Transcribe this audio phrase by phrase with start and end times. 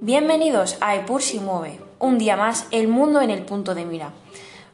[0.00, 4.12] Bienvenidos a Epur si mueve, un día más el mundo en el punto de mira.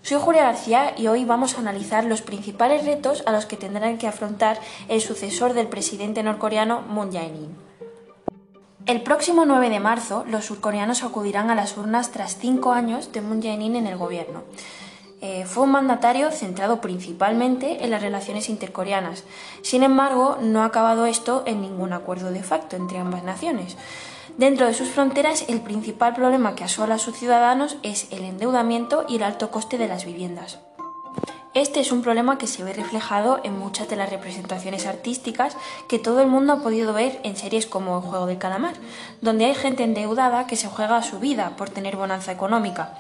[0.03, 3.97] Soy Julia García y hoy vamos a analizar los principales retos a los que tendrán
[3.97, 7.57] que afrontar el sucesor del presidente norcoreano Moon Jae-in.
[8.85, 13.23] El próximo 9 de marzo, los surcoreanos acudirán a las urnas tras cinco años de
[13.23, 14.43] Moon Jae-in en el gobierno.
[15.27, 19.25] Eh, fue un mandatario centrado principalmente en las relaciones intercoreanas.
[19.63, 23.79] Sin embargo, no ha acabado esto en ningún acuerdo de facto entre ambas naciones.
[24.37, 29.07] Dentro de sus fronteras, el principal problema que asola a sus ciudadanos es el endeudamiento
[29.09, 30.59] y el alto coste de las viviendas.
[31.55, 35.57] Este es un problema que se ve reflejado en muchas de las representaciones artísticas
[35.89, 38.75] que todo el mundo ha podido ver en series como El juego del calamar,
[39.23, 42.99] donde hay gente endeudada que se juega su vida por tener bonanza económica.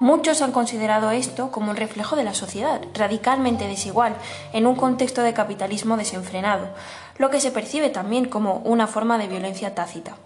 [0.00, 4.16] Muchos han considerado esto como un reflejo de la sociedad, radicalmente desigual,
[4.52, 6.68] en un contexto de capitalismo desenfrenado,
[7.16, 10.16] lo que se percibe también como una forma de violencia tácita.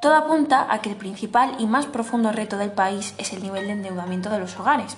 [0.00, 3.66] Todo apunta a que el principal y más profundo reto del país es el nivel
[3.66, 4.96] de endeudamiento de los hogares,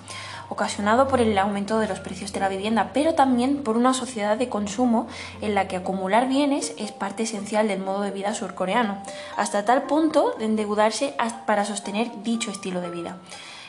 [0.48, 4.36] ocasionado por el aumento de los precios de la vivienda, pero también por una sociedad
[4.36, 5.06] de consumo
[5.40, 9.02] en la que acumular bienes es parte esencial del modo de vida surcoreano,
[9.36, 11.14] hasta tal punto de endeudarse
[11.46, 13.16] para sostener dicho estilo de vida.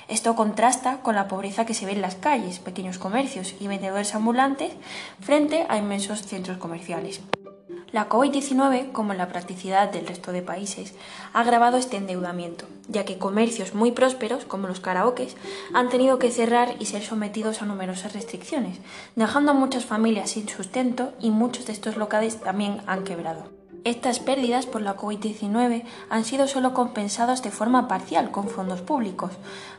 [0.09, 4.15] Esto contrasta con la pobreza que se ve en las calles, pequeños comercios y vendedores
[4.15, 4.73] ambulantes
[5.21, 7.21] frente a inmensos centros comerciales.
[7.91, 10.95] La COVID-19, como en la practicidad del resto de países,
[11.33, 15.35] ha agravado este endeudamiento, ya que comercios muy prósperos, como los karaokes,
[15.73, 18.79] han tenido que cerrar y ser sometidos a numerosas restricciones,
[19.15, 23.58] dejando a muchas familias sin sustento y muchos de estos locales también han quebrado.
[23.85, 29.31] Estas pérdidas por la COVID-19 han sido solo compensadas de forma parcial con fondos públicos,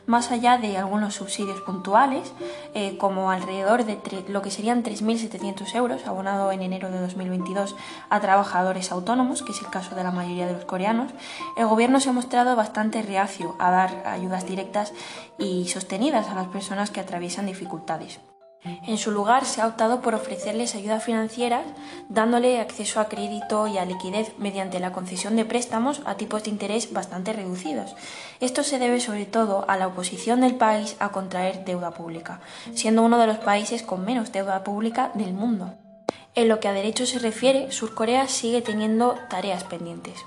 [0.07, 2.33] más allá de algunos subsidios puntuales,
[2.73, 7.75] eh, como alrededor de lo que serían 3.700 euros abonado en enero de 2022
[8.09, 11.11] a trabajadores autónomos, que es el caso de la mayoría de los coreanos.
[11.55, 14.93] El gobierno se ha mostrado bastante reacio a dar ayudas directas
[15.37, 18.19] y sostenidas a las personas que atraviesan dificultades.
[18.63, 21.63] En su lugar, se ha optado por ofrecerles ayuda financiera,
[22.09, 26.51] dándole acceso a crédito y a liquidez mediante la concesión de préstamos a tipos de
[26.51, 27.95] interés bastante reducidos.
[28.39, 32.39] Esto se debe sobre todo a la oposición del país a contraer deuda pública,
[32.75, 35.73] siendo uno de los países con menos deuda pública del mundo.
[36.35, 40.23] En lo que a derechos se refiere, Surcorea sigue teniendo tareas pendientes.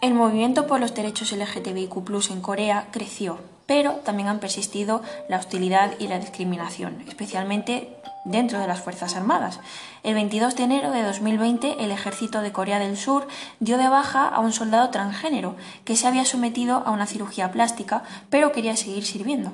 [0.00, 5.92] El movimiento por los derechos LGTBIQ en Corea creció, pero también han persistido la hostilidad
[5.98, 9.60] y la discriminación, especialmente dentro de las Fuerzas Armadas.
[10.02, 13.26] El 22 de enero de 2020, el ejército de Corea del Sur
[13.60, 18.02] dio de baja a un soldado transgénero que se había sometido a una cirugía plástica,
[18.30, 19.52] pero quería seguir sirviendo.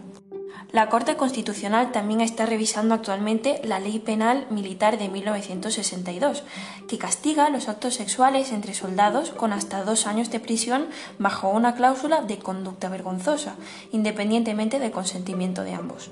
[0.73, 6.45] La Corte Constitucional también está revisando actualmente la Ley Penal Militar de 1962,
[6.89, 10.87] que castiga los actos sexuales entre soldados con hasta dos años de prisión
[11.19, 13.57] bajo una cláusula de conducta vergonzosa,
[13.93, 16.11] independientemente del consentimiento de ambos.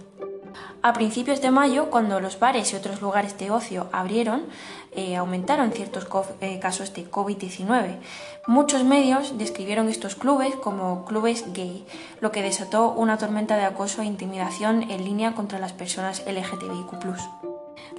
[0.82, 4.44] A principios de mayo, cuando los bares y otros lugares de ocio abrieron,
[4.92, 6.06] eh, aumentaron ciertos
[6.40, 7.98] eh, casos de COVID-19.
[8.46, 11.86] Muchos medios describieron estos clubes como clubes gay,
[12.20, 16.90] lo que desató una tormenta de acoso e intimidación en línea contra las personas LGTBIQ.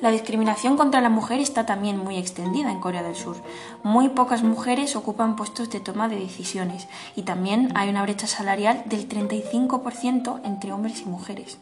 [0.01, 3.38] La discriminación contra la mujer está también muy extendida en Corea del Sur.
[3.83, 8.83] Muy pocas mujeres ocupan puestos de toma de decisiones y también hay una brecha salarial
[8.85, 11.59] del 35% entre hombres y mujeres.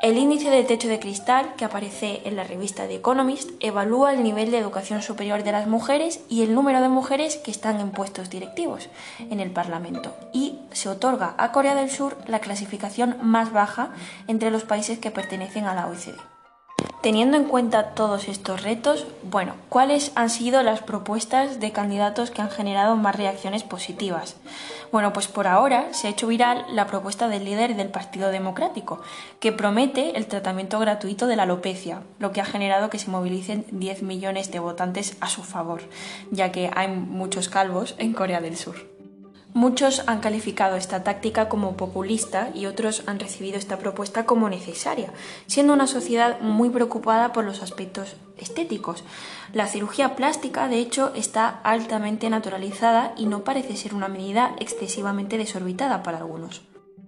[0.00, 4.22] El índice de techo de cristal, que aparece en la revista The Economist, evalúa el
[4.22, 7.90] nivel de educación superior de las mujeres y el número de mujeres que están en
[7.90, 8.88] puestos directivos
[9.18, 13.90] en el Parlamento y se otorga a Corea del Sur la clasificación más baja
[14.26, 16.16] entre los países que pertenecen a la OECD.
[17.02, 22.42] Teniendo en cuenta todos estos retos, bueno, ¿cuáles han sido las propuestas de candidatos que
[22.42, 24.36] han generado más reacciones positivas?
[24.92, 29.00] Bueno, pues por ahora se ha hecho viral la propuesta del líder del Partido Democrático,
[29.38, 33.64] que promete el tratamiento gratuito de la alopecia, lo que ha generado que se movilicen
[33.70, 35.80] 10 millones de votantes a su favor,
[36.30, 38.89] ya que hay muchos calvos en Corea del Sur.
[39.52, 45.12] Muchos han calificado esta táctica como populista y otros han recibido esta propuesta como necesaria,
[45.46, 49.02] siendo una sociedad muy preocupada por los aspectos estéticos.
[49.52, 55.36] La cirugía plástica, de hecho, está altamente naturalizada y no parece ser una medida excesivamente
[55.36, 56.62] desorbitada para algunos.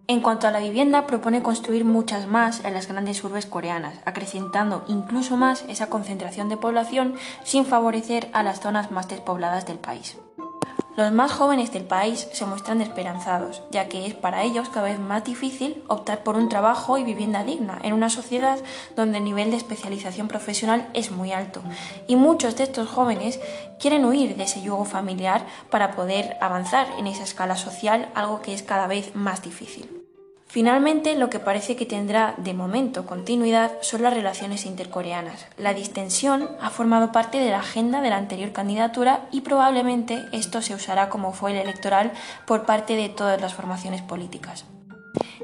[0.09, 4.85] En cuanto a la vivienda, propone construir muchas más en las grandes urbes coreanas, acrecentando
[4.89, 7.15] incluso más esa concentración de población
[7.45, 10.17] sin favorecer a las zonas más despobladas del país.
[10.95, 14.99] Los más jóvenes del país se muestran esperanzados, ya que es para ellos cada vez
[14.99, 18.59] más difícil optar por un trabajo y vivienda digna en una sociedad
[18.95, 21.63] donde el nivel de especialización profesional es muy alto.
[22.09, 23.41] Y muchos de estos jóvenes
[23.79, 28.53] quieren huir de ese yugo familiar para poder avanzar en esa escala social, algo que
[28.53, 30.02] es cada vez más difícil.
[30.53, 35.47] Finalmente, lo que parece que tendrá de momento continuidad son las relaciones intercoreanas.
[35.57, 40.61] La distensión ha formado parte de la agenda de la anterior candidatura y probablemente esto
[40.61, 42.13] se usará como foil electoral
[42.47, 44.67] por parte de todas las formaciones políticas.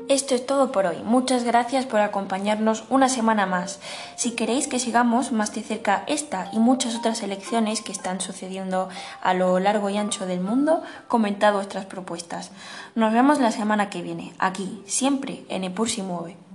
[0.08, 0.96] Esto es todo por hoy.
[1.04, 3.78] Muchas gracias por acompañarnos una semana más.
[4.16, 8.88] Si queréis que sigamos más de cerca esta y muchas otras elecciones que están sucediendo
[9.20, 12.52] a lo largo y ancho del mundo, comentad vuestras propuestas.
[12.94, 16.47] Nos vemos la semana que viene, aquí, siempre en Epur Mueve.